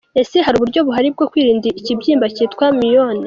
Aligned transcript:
Ese 0.21 0.37
hari 0.45 0.55
uburyo 0.57 0.79
buhari 0.87 1.07
bwo 1.15 1.25
kwirinda 1.31 1.65
ikibyimba 1.81 2.25
cyitwa 2.35 2.65
Myome?. 2.77 3.19